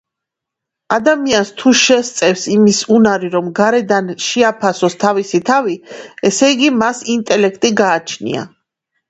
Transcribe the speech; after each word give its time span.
ადამიანს 0.95 1.51
თუ 1.59 1.73
შესწევს 1.81 2.45
იმის 2.55 2.79
უნარი, 2.95 3.29
რომ 3.35 3.51
გარედან 3.59 4.09
შეაფასოს 4.29 4.97
თავისი 5.05 5.43
თავი, 5.51 5.77
ესეიგი 6.31 6.73
მას 6.81 7.05
ინტელექტი 7.19 7.75
გააჩნია 7.85 8.49